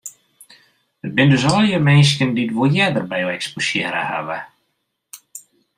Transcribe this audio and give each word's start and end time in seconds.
It 1.05 1.11
binne 1.15 1.31
dus 1.33 1.45
allegear 1.49 1.83
minsken 1.89 2.31
dy't 2.35 2.55
wol 2.57 2.75
earder 2.83 3.05
by 3.11 3.17
jo 3.21 3.27
eksposearre 3.37 4.03
hawwe? 4.11 4.39